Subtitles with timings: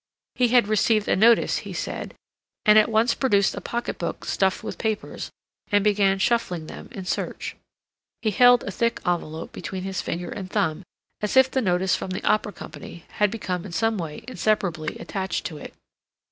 [0.33, 2.15] He had received a notice, he said,
[2.65, 5.29] and at once produced a pocket book stuffed with papers,
[5.71, 7.55] and began shuffling them in search.
[8.23, 10.81] He held a thick envelope between his finger and thumb,
[11.21, 15.45] as if the notice from the opera company had become in some way inseparably attached
[15.45, 15.71] to it.